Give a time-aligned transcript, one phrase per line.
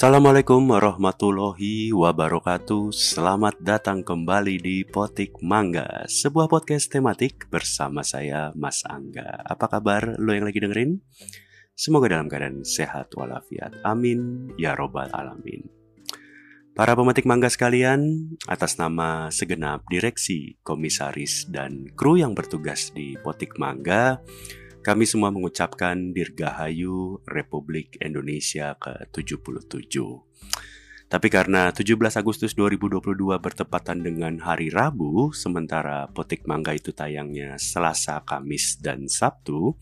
[0.00, 2.88] Assalamualaikum warahmatullahi wabarakatuh.
[2.88, 9.44] Selamat datang kembali di Potik Mangga Sebuah podcast tematik bersama saya Mas Angga.
[9.44, 11.04] Apa kabar lo yang lagi dengerin?
[11.76, 13.76] Semoga dalam keadaan sehat walafiat.
[13.84, 14.48] Amin.
[14.56, 15.68] Ya Robbal Alamin.
[16.72, 18.00] Para pemetik mangga sekalian,
[18.48, 24.16] atas nama segenap direksi, komisaris, dan kru yang bertugas di Potik Mangga,
[24.80, 30.00] kami semua mengucapkan Dirgahayu Republik Indonesia ke-77.
[31.10, 33.02] Tapi karena 17 Agustus 2022
[33.42, 39.74] bertepatan dengan hari Rabu, sementara Potik Mangga itu tayangnya Selasa, Kamis, dan Sabtu,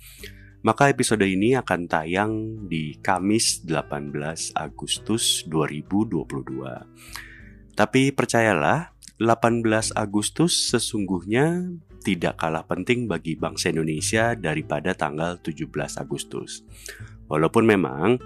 [0.65, 2.33] maka episode ini akan tayang
[2.67, 7.77] di Kamis 18 Agustus 2022.
[7.77, 16.63] Tapi percayalah, 18 Agustus sesungguhnya tidak kalah penting bagi bangsa Indonesia daripada tanggal 17 Agustus.
[17.29, 18.17] Walaupun memang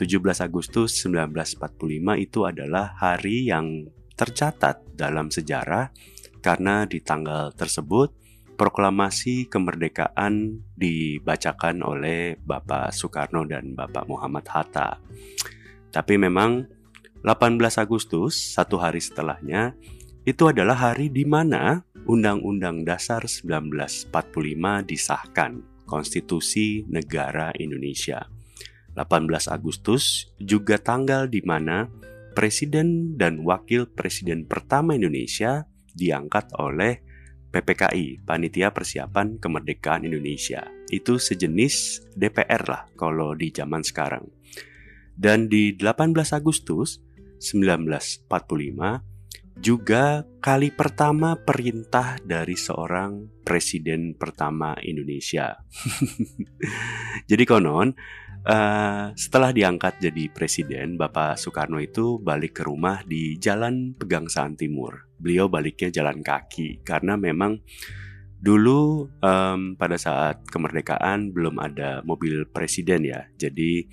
[0.00, 3.84] 17 Agustus 1945 itu adalah hari yang
[4.16, 5.92] tercatat dalam sejarah
[6.40, 8.16] karena di tanggal tersebut
[8.56, 14.96] proklamasi kemerdekaan dibacakan oleh Bapak Soekarno dan Bapak Muhammad Hatta.
[15.92, 16.64] Tapi memang
[17.20, 19.76] 18 Agustus, satu hari setelahnya,
[20.26, 24.10] itu adalah hari di mana Undang-Undang Dasar 1945
[24.90, 28.26] disahkan Konstitusi Negara Indonesia.
[28.98, 31.86] 18 Agustus juga tanggal di mana
[32.34, 37.06] Presiden dan Wakil Presiden pertama Indonesia diangkat oleh
[37.54, 40.66] PPKI, Panitia Persiapan Kemerdekaan Indonesia.
[40.90, 44.26] Itu sejenis DPR lah kalau di zaman sekarang.
[45.14, 46.98] Dan di 18 Agustus
[47.38, 49.15] 1945,
[49.56, 55.56] juga kali pertama perintah dari seorang presiden pertama Indonesia.
[57.30, 57.96] jadi konon,
[58.44, 65.08] uh, setelah diangkat jadi presiden, Bapak Soekarno itu balik ke rumah di Jalan Pegangsaan Timur.
[65.16, 67.56] Beliau baliknya jalan kaki karena memang
[68.36, 73.24] dulu um, pada saat kemerdekaan belum ada mobil presiden ya.
[73.34, 73.88] Jadi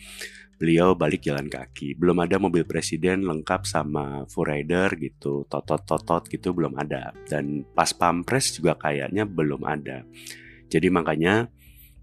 [0.64, 2.00] beliau balik jalan kaki.
[2.00, 7.12] Belum ada mobil presiden lengkap sama full rider gitu, totot-totot gitu belum ada.
[7.28, 10.08] Dan pas pampres juga kayaknya belum ada.
[10.72, 11.52] Jadi makanya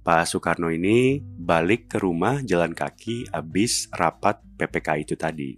[0.05, 5.57] Pak Soekarno ini balik ke rumah jalan kaki abis rapat PPK itu tadi.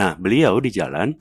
[0.00, 1.12] Nah, beliau di jalan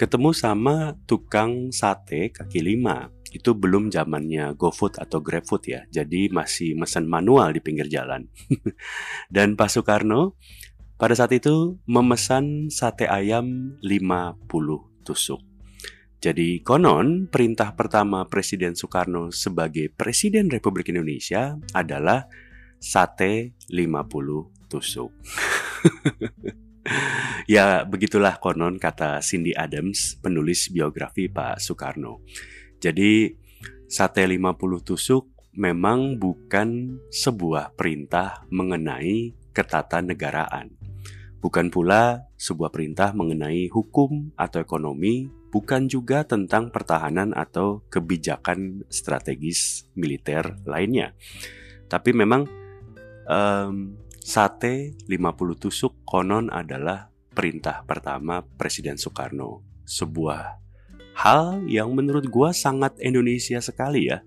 [0.00, 5.84] ketemu sama tukang sate kaki lima itu belum zamannya GoFood atau GrabFood ya.
[5.92, 8.24] Jadi masih mesen manual di pinggir jalan.
[9.34, 10.40] Dan Pak Soekarno
[10.96, 14.40] pada saat itu memesan sate ayam 50
[15.04, 15.44] tusuk.
[16.20, 22.24] Jadi konon perintah pertama Presiden Soekarno sebagai Presiden Republik Indonesia adalah
[22.80, 25.12] sate 50 tusuk.
[27.54, 32.24] ya begitulah konon kata Cindy Adams, penulis biografi Pak Soekarno.
[32.80, 33.34] Jadi
[33.90, 34.56] sate 50
[34.86, 40.70] tusuk memang bukan sebuah perintah mengenai ketatanegaraan.
[41.40, 49.88] Bukan pula sebuah perintah mengenai hukum atau ekonomi, bukan juga tentang pertahanan atau kebijakan strategis
[49.96, 51.16] militer lainnya.
[51.88, 52.44] Tapi memang
[53.26, 59.64] um, sate 50 tusuk konon adalah perintah pertama Presiden Soekarno.
[59.88, 60.60] Sebuah
[61.18, 64.22] hal yang menurut gue sangat Indonesia sekali ya.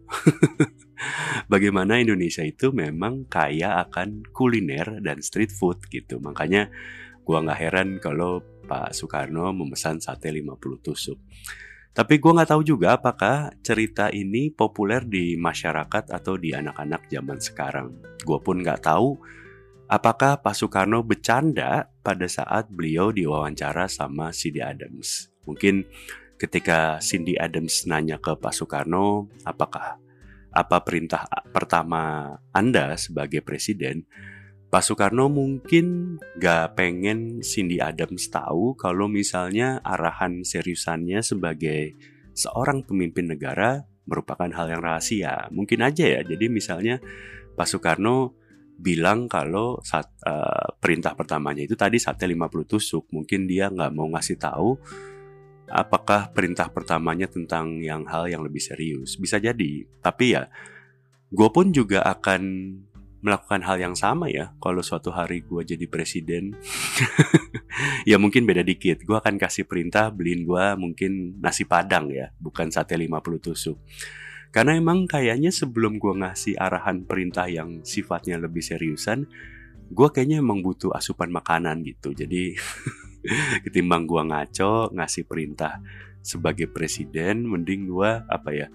[1.51, 6.19] Bagaimana Indonesia itu memang kaya akan kuliner dan street food gitu.
[6.19, 6.73] Makanya
[7.23, 11.21] gue nggak heran kalau Pak Soekarno memesan sate 50 tusuk.
[11.93, 17.37] Tapi gue nggak tahu juga apakah cerita ini populer di masyarakat atau di anak-anak zaman
[17.37, 17.93] sekarang.
[18.25, 19.21] Gue pun nggak tahu
[19.93, 25.29] apakah Pak Soekarno bercanda pada saat beliau diwawancara sama Sidi Adams.
[25.45, 25.85] Mungkin
[26.41, 30.01] ketika Cindy Adams nanya ke Pak Soekarno, apakah
[30.49, 34.09] apa perintah pertama Anda sebagai presiden?
[34.73, 41.93] Pak Soekarno mungkin gak pengen Cindy Adams tahu kalau misalnya arahan seriusannya sebagai
[42.33, 45.53] seorang pemimpin negara merupakan hal yang rahasia.
[45.53, 46.97] Mungkin aja ya, jadi misalnya
[47.53, 48.42] Pak Soekarno
[48.83, 53.07] bilang kalau saat, uh, perintah pertamanya itu tadi sate 50 tusuk.
[53.15, 54.75] Mungkin dia nggak mau ngasih tahu
[55.71, 59.15] apakah perintah pertamanya tentang yang hal yang lebih serius?
[59.15, 60.51] Bisa jadi, tapi ya
[61.33, 62.41] gue pun juga akan
[63.23, 66.59] melakukan hal yang sama ya kalau suatu hari gue jadi presiden
[68.09, 72.67] ya mungkin beda dikit gue akan kasih perintah beliin gue mungkin nasi padang ya bukan
[72.67, 73.79] sate 50 tusuk
[74.53, 79.25] karena emang kayaknya sebelum gue ngasih arahan perintah yang sifatnya lebih seriusan
[79.93, 82.15] gue kayaknya emang butuh asupan makanan gitu.
[82.15, 82.57] Jadi
[83.65, 85.79] ketimbang gue ngaco ngasih perintah
[86.23, 88.67] sebagai presiden, mending gue apa ya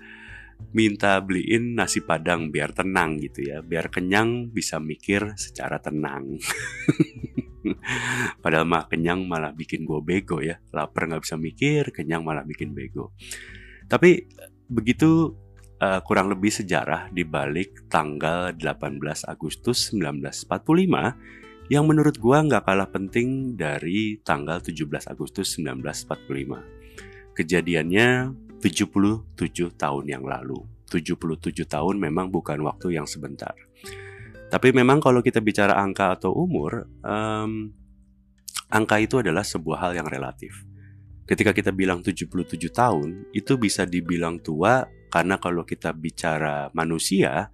[0.75, 6.35] minta beliin nasi padang biar tenang gitu ya, biar kenyang bisa mikir secara tenang.
[8.43, 12.75] Padahal mah kenyang malah bikin gue bego ya, lapar nggak bisa mikir, kenyang malah bikin
[12.75, 13.15] bego.
[13.87, 14.27] Tapi
[14.67, 15.39] begitu
[15.83, 22.89] uh, kurang lebih sejarah di balik tanggal 18 Agustus 1945 yang menurut gua nggak kalah
[22.89, 27.37] penting dari tanggal 17 Agustus 1945.
[27.37, 30.59] Kejadiannya 77 tahun yang lalu.
[30.89, 33.53] 77 tahun memang bukan waktu yang sebentar.
[34.49, 37.69] Tapi memang kalau kita bicara angka atau umur, um,
[38.73, 40.65] angka itu adalah sebuah hal yang relatif.
[41.29, 42.33] Ketika kita bilang 77
[42.73, 47.53] tahun, itu bisa dibilang tua karena kalau kita bicara manusia,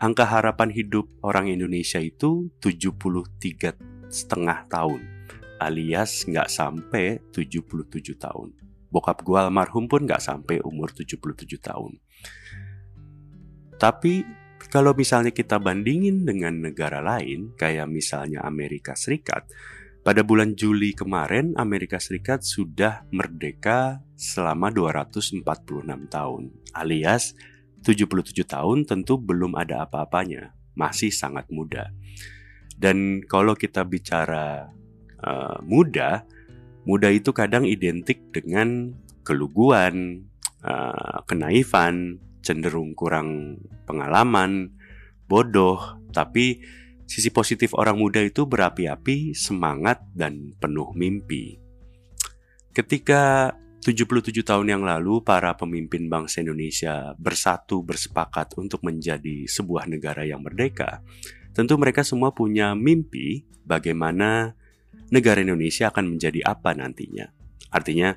[0.00, 5.00] angka harapan hidup orang Indonesia itu 73 setengah tahun,
[5.60, 8.56] alias nggak sampai 77 tahun.
[8.90, 11.20] Bokap gue almarhum pun nggak sampai umur 77
[11.60, 12.00] tahun.
[13.80, 14.14] Tapi
[14.68, 19.48] kalau misalnya kita bandingin dengan negara lain, kayak misalnya Amerika Serikat,
[20.10, 25.46] pada bulan Juli kemarin, Amerika Serikat sudah merdeka selama 246
[26.10, 27.38] tahun, alias
[27.86, 31.94] 77 tahun tentu belum ada apa-apanya, masih sangat muda.
[32.74, 34.74] Dan kalau kita bicara
[35.22, 36.26] uh, muda,
[36.82, 38.90] muda itu kadang identik dengan
[39.22, 40.26] keluguan,
[40.66, 44.74] uh, kenaifan, cenderung kurang pengalaman,
[45.30, 46.66] bodoh, tapi
[47.10, 51.58] Sisi positif orang muda itu berapi-api, semangat, dan penuh mimpi.
[52.70, 53.50] Ketika
[53.82, 60.38] 77 tahun yang lalu para pemimpin bangsa Indonesia bersatu bersepakat untuk menjadi sebuah negara yang
[60.38, 61.02] merdeka,
[61.50, 64.54] tentu mereka semua punya mimpi bagaimana
[65.10, 67.26] negara Indonesia akan menjadi apa nantinya.
[67.74, 68.14] Artinya,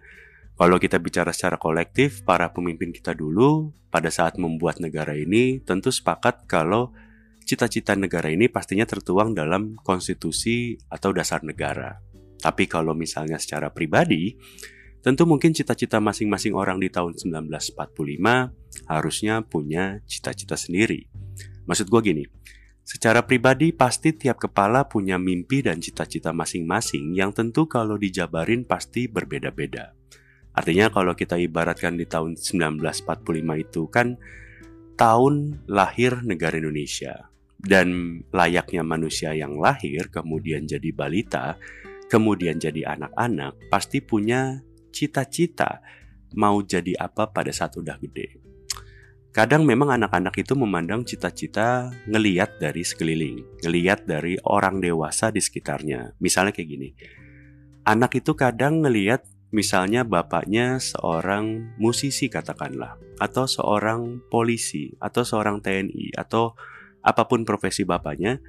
[0.54, 5.90] kalau kita bicara secara kolektif, para pemimpin kita dulu pada saat membuat negara ini tentu
[5.90, 6.94] sepakat kalau
[7.44, 12.00] cita-cita negara ini pastinya tertuang dalam konstitusi atau dasar negara.
[12.40, 14.36] Tapi kalau misalnya secara pribadi,
[15.00, 21.08] tentu mungkin cita-cita masing-masing orang di tahun 1945 harusnya punya cita-cita sendiri.
[21.64, 22.24] Maksud gue gini,
[22.84, 29.08] secara pribadi pasti tiap kepala punya mimpi dan cita-cita masing-masing yang tentu kalau dijabarin pasti
[29.08, 29.96] berbeda-beda.
[30.54, 34.20] Artinya kalau kita ibaratkan di tahun 1945 itu kan
[35.00, 37.33] tahun lahir negara Indonesia
[37.64, 41.56] dan layaknya manusia yang lahir kemudian jadi balita,
[42.12, 44.60] kemudian jadi anak-anak, pasti punya
[44.92, 45.80] cita-cita
[46.36, 48.44] mau jadi apa pada saat udah gede.
[49.34, 56.14] Kadang memang anak-anak itu memandang cita-cita ngeliat dari sekeliling, ngeliat dari orang dewasa di sekitarnya.
[56.22, 56.90] Misalnya kayak gini,
[57.82, 66.14] anak itu kadang ngeliat misalnya bapaknya seorang musisi katakanlah, atau seorang polisi, atau seorang TNI,
[66.14, 66.54] atau
[67.04, 68.40] apa pun profesi bapaknya,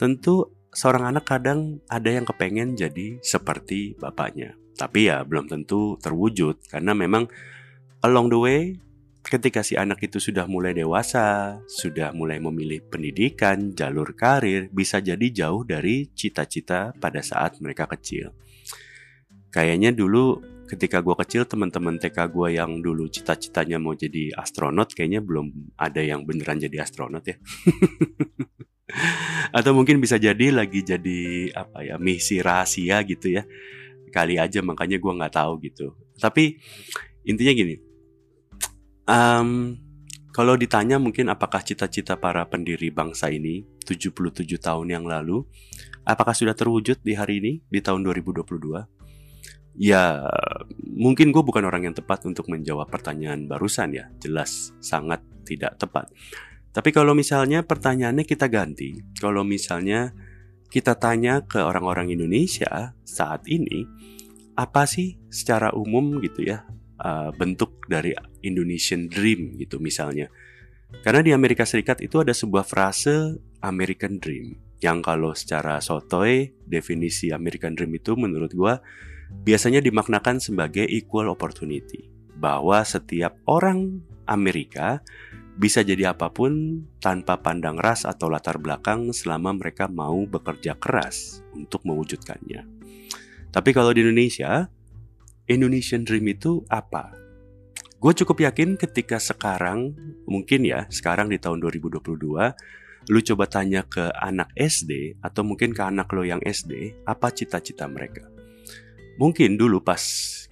[0.00, 4.56] tentu seorang anak kadang ada yang kepengen jadi seperti bapaknya.
[4.74, 7.28] Tapi ya belum tentu terwujud karena memang
[8.00, 8.60] along the way
[9.20, 15.26] ketika si anak itu sudah mulai dewasa, sudah mulai memilih pendidikan, jalur karir, bisa jadi
[15.28, 18.32] jauh dari cita-cita pada saat mereka kecil.
[19.52, 25.18] Kayaknya dulu ketika gue kecil teman-teman TK gue yang dulu cita-citanya mau jadi astronot kayaknya
[25.18, 27.36] belum ada yang beneran jadi astronot ya.
[29.56, 33.42] Atau mungkin bisa jadi lagi jadi apa ya misi rahasia gitu ya.
[34.14, 35.98] Kali aja makanya gue nggak tahu gitu.
[36.22, 36.62] Tapi
[37.26, 37.74] intinya gini.
[39.10, 39.74] Um,
[40.30, 45.42] kalau ditanya mungkin apakah cita-cita para pendiri bangsa ini 77 tahun yang lalu
[46.06, 48.99] apakah sudah terwujud di hari ini di tahun 2022
[49.78, 50.26] Ya,
[50.82, 56.10] mungkin gue bukan orang yang tepat untuk menjawab pertanyaan barusan ya, jelas sangat tidak tepat.
[56.70, 60.14] Tapi kalau misalnya pertanyaannya kita ganti, kalau misalnya
[60.70, 63.86] kita tanya ke orang-orang Indonesia saat ini,
[64.54, 66.62] apa sih secara umum gitu ya
[67.02, 68.14] uh, bentuk dari
[68.46, 70.30] Indonesian Dream gitu misalnya?
[71.02, 77.30] Karena di Amerika Serikat itu ada sebuah frase American Dream yang kalau secara sotoy definisi
[77.30, 78.74] American Dream itu menurut gue
[79.42, 85.02] biasanya dimaknakan sebagai equal opportunity, bahwa setiap orang Amerika
[85.60, 91.44] bisa jadi apa pun tanpa pandang ras atau latar belakang selama mereka mau bekerja keras
[91.52, 92.64] untuk mewujudkannya.
[93.52, 94.70] Tapi kalau di Indonesia,
[95.50, 97.12] Indonesian Dream itu apa?
[98.00, 99.92] Gue cukup yakin ketika sekarang,
[100.24, 105.82] mungkin ya, sekarang di tahun 2022, lu coba tanya ke anak SD atau mungkin ke
[105.84, 108.39] anak lo yang SD, apa cita-cita mereka?
[109.20, 110.00] Mungkin dulu pas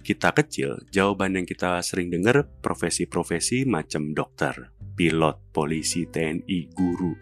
[0.05, 7.17] kita kecil, jawaban yang kita sering dengar profesi-profesi macam dokter, pilot, polisi, TNI, guru.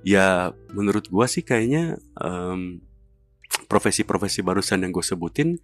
[0.00, 2.80] Ya menurut gua sih kayaknya um,
[3.68, 5.60] profesi-profesi barusan yang gue sebutin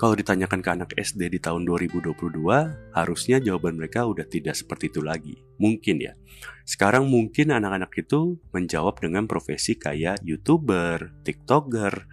[0.00, 2.16] kalau ditanyakan ke anak SD di tahun 2022,
[2.96, 5.36] harusnya jawaban mereka udah tidak seperti itu lagi.
[5.60, 6.16] Mungkin ya.
[6.64, 12.08] Sekarang mungkin anak-anak itu menjawab dengan profesi kayak YouTuber, TikToker,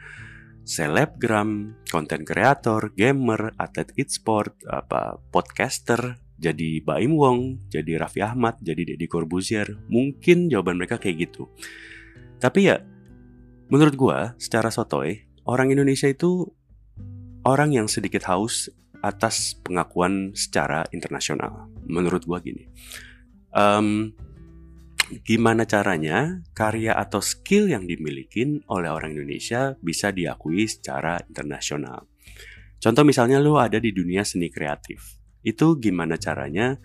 [0.67, 8.93] selebgram, konten kreator, gamer, atlet e-sport, apa podcaster, jadi Baim Wong, jadi Raffi Ahmad, jadi
[8.93, 9.79] Deddy Corbuzier.
[9.87, 11.47] Mungkin jawaban mereka kayak gitu.
[12.37, 12.83] Tapi ya,
[13.71, 16.51] menurut gua secara sotoy, orang Indonesia itu
[17.47, 18.67] orang yang sedikit haus
[18.99, 21.71] atas pengakuan secara internasional.
[21.87, 22.67] Menurut gua gini,
[23.55, 24.11] um,
[25.23, 32.07] gimana caranya karya atau skill yang dimiliki oleh orang Indonesia bisa diakui secara internasional.
[32.77, 35.17] Contoh misalnya lu ada di dunia seni kreatif.
[35.41, 36.75] Itu gimana caranya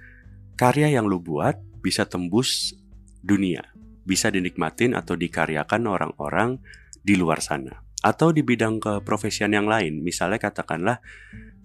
[0.55, 2.79] karya yang lu buat bisa tembus
[3.21, 3.63] dunia,
[4.07, 6.63] bisa dinikmatin atau dikaryakan orang-orang
[7.03, 10.03] di luar sana atau di bidang keprofesian yang lain.
[10.03, 10.99] Misalnya katakanlah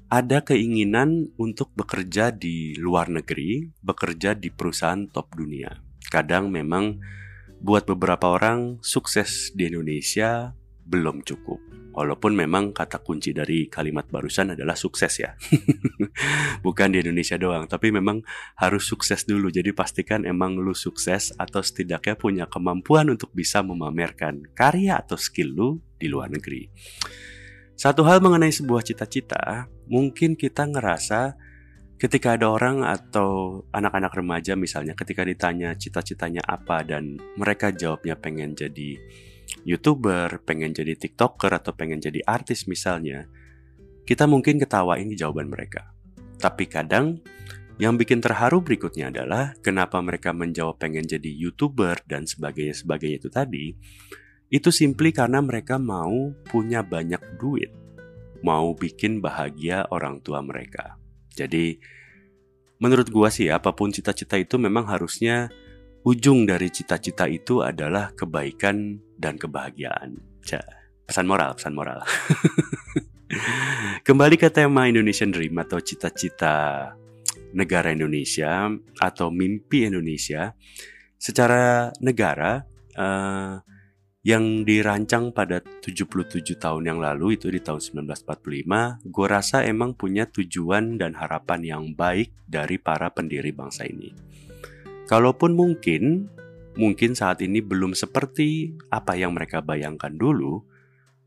[0.07, 5.87] ada keinginan untuk bekerja di luar negeri, bekerja di perusahaan top dunia.
[6.07, 7.01] Kadang memang
[7.57, 10.53] buat beberapa orang sukses di Indonesia
[10.87, 11.59] belum cukup.
[11.97, 15.33] Walaupun memang kata kunci dari kalimat barusan adalah sukses ya.
[16.65, 18.21] Bukan di Indonesia doang, tapi memang
[18.53, 19.49] harus sukses dulu.
[19.49, 25.49] Jadi pastikan emang lu sukses atau setidaknya punya kemampuan untuk bisa memamerkan karya atau skill
[25.57, 26.69] lu di luar negeri.
[27.73, 31.33] Satu hal mengenai sebuah cita-cita, mungkin kita ngerasa
[31.97, 38.53] ketika ada orang atau anak-anak remaja misalnya ketika ditanya cita-citanya apa dan mereka jawabnya pengen
[38.53, 39.01] jadi
[39.65, 43.25] YouTuber, pengen jadi TikToker atau pengen jadi artis misalnya,
[44.05, 45.91] kita mungkin ketawain di jawaban mereka.
[46.37, 47.17] Tapi kadang
[47.77, 53.29] yang bikin terharu berikutnya adalah kenapa mereka menjawab pengen jadi YouTuber dan sebagainya sebagainya itu
[53.31, 53.65] tadi.
[54.47, 57.71] Itu simply karena mereka mau punya banyak duit,
[58.43, 60.96] mau bikin bahagia orang tua mereka.
[61.38, 61.77] Jadi
[62.82, 65.53] menurut gua sih apa pun cita-cita itu memang harusnya
[66.01, 70.17] ujung dari cita-cita itu adalah kebaikan dan kebahagiaan.
[70.41, 70.65] Cah,
[71.06, 72.01] pesan moral, pesan moral.
[74.08, 76.89] Kembali ke tema Indonesian Dream atau cita-cita
[77.51, 80.56] negara Indonesia atau mimpi Indonesia.
[81.17, 82.63] Secara negara
[82.96, 83.60] uh,
[84.27, 90.27] yang dirancang pada 77 tahun yang lalu itu di tahun 1945, gue rasa emang punya
[90.27, 94.12] tujuan dan harapan yang baik dari para pendiri bangsa ini.
[95.07, 96.27] Kalaupun mungkin,
[96.75, 100.60] mungkin saat ini belum seperti apa yang mereka bayangkan dulu,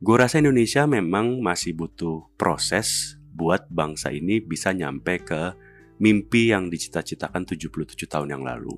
[0.05, 5.57] gue rasa Indonesia memang masih butuh proses buat bangsa ini bisa nyampe ke
[6.05, 8.77] mimpi yang dicita-citakan 77 tahun yang lalu.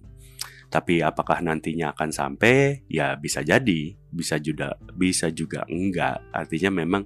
[0.73, 2.89] Tapi apakah nantinya akan sampai?
[2.89, 6.25] Ya bisa jadi, bisa juga bisa juga enggak.
[6.33, 7.05] Artinya memang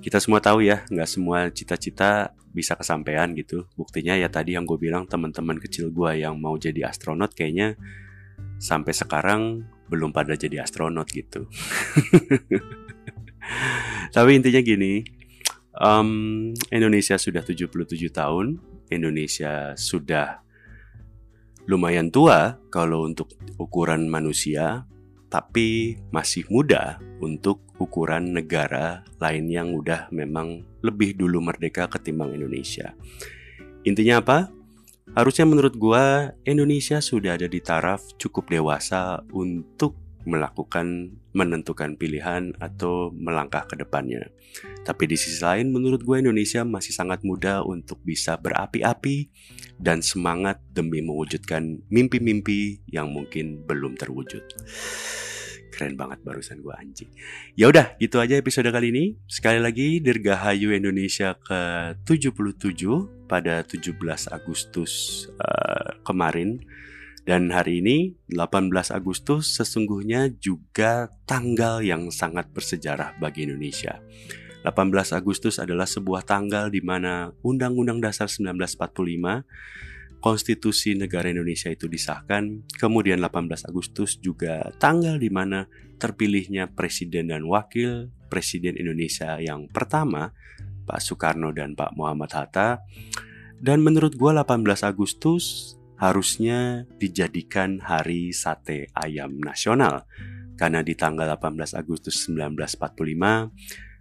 [0.00, 3.68] kita semua tahu ya, nggak semua cita-cita bisa kesampaian gitu.
[3.76, 7.76] Buktinya ya tadi yang gue bilang teman-teman kecil gue yang mau jadi astronot kayaknya
[8.56, 11.44] sampai sekarang belum pada jadi astronot gitu.
[14.16, 15.04] Tapi intinya gini,
[15.76, 17.68] um, Indonesia sudah 77
[18.08, 20.40] tahun, Indonesia sudah
[21.68, 23.28] lumayan tua kalau untuk
[23.60, 24.88] ukuran manusia,
[25.28, 32.96] tapi masih muda untuk ukuran negara lain yang udah memang lebih dulu merdeka ketimbang Indonesia.
[33.84, 34.38] Intinya apa?
[35.12, 43.08] Harusnya menurut gua Indonesia sudah ada di taraf cukup dewasa untuk melakukan menentukan pilihan atau
[43.16, 44.28] melangkah ke depannya.
[44.84, 49.32] Tapi di sisi lain menurut gue Indonesia masih sangat muda untuk bisa berapi-api
[49.80, 54.44] dan semangat demi mewujudkan mimpi-mimpi yang mungkin belum terwujud.
[55.72, 57.06] Keren banget barusan gue anjing.
[57.54, 59.04] Ya udah, gitu aja episode kali ini.
[59.30, 62.82] Sekali lagi Dirgahayu Indonesia ke-77
[63.30, 63.94] pada 17
[64.32, 66.58] Agustus uh, kemarin.
[67.28, 74.00] Dan hari ini 18 Agustus sesungguhnya juga tanggal yang sangat bersejarah bagi Indonesia.
[74.64, 79.44] 18 Agustus adalah sebuah tanggal di mana Undang-Undang Dasar 1945
[80.24, 82.64] Konstitusi Negara Indonesia itu disahkan.
[82.80, 85.68] Kemudian 18 Agustus juga tanggal di mana
[86.00, 90.32] terpilihnya Presiden dan Wakil Presiden Indonesia yang pertama,
[90.88, 92.80] Pak Soekarno dan Pak Muhammad Hatta.
[93.60, 100.06] Dan menurut gue 18 Agustus harusnya dijadikan hari sate ayam nasional.
[100.58, 103.50] Karena di tanggal 18 Agustus 1945,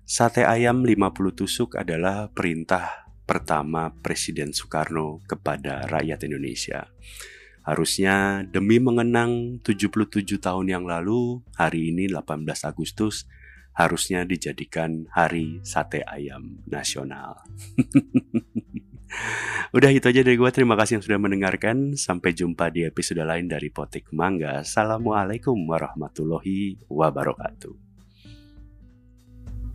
[0.06, 6.88] sate ayam 50 tusuk adalah perintah pertama Presiden Soekarno kepada rakyat Indonesia.
[7.68, 13.27] Harusnya demi mengenang 77 tahun yang lalu, hari ini 18 Agustus,
[13.75, 17.44] harusnya dijadikan hari sate ayam nasional.
[19.75, 20.49] Udah itu aja dari gue.
[20.51, 21.95] Terima kasih yang sudah mendengarkan.
[21.99, 24.63] Sampai jumpa di episode lain dari Potik Mangga.
[24.63, 27.87] Assalamualaikum warahmatullahi wabarakatuh.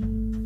[0.03, 0.42] thank you